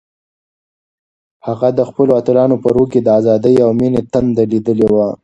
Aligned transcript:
هغه 1.47 1.69
د 1.77 1.79
خپلو 1.89 2.11
اتلانو 2.19 2.55
په 2.63 2.69
روح 2.75 2.87
کې 2.93 2.99
د 3.03 3.07
ازادۍ 3.19 3.55
او 3.65 3.69
مینې 3.79 4.01
تنده 4.11 4.43
لیدلې 4.51 4.87
وه. 4.95 5.07